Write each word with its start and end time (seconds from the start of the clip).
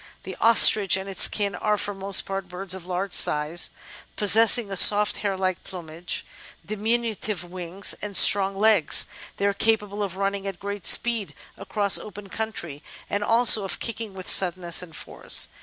The 0.23 0.35
Ostrich 0.41 0.97
and 0.97 1.07
its 1.07 1.27
kin 1.27 1.53
are 1.53 1.77
for 1.77 1.93
the 1.93 1.99
most 1.99 2.21
part 2.25 2.49
birds 2.49 2.73
of 2.73 2.87
large 2.87 3.13
size, 3.13 3.69
pos 4.15 4.31
sessing 4.31 4.71
a 4.71 4.75
soft, 4.75 5.17
hair 5.17 5.37
like 5.37 5.63
plumage, 5.63 6.25
diminutive 6.65 7.43
wings, 7.43 7.93
and 8.01 8.17
strong 8.17 8.57
legs; 8.57 9.05
they 9.37 9.45
are 9.45 9.53
capable 9.53 10.01
of 10.01 10.17
running 10.17 10.47
at 10.47 10.59
great 10.59 10.87
speed 10.87 11.35
across 11.55 11.99
open 11.99 12.29
country, 12.29 12.81
and 13.11 13.23
also 13.23 13.63
of 13.63 13.77
kicking 13.79 14.15
with 14.15 14.27
suddenness 14.27 14.81
and 14.81 14.95
force. 14.95 15.49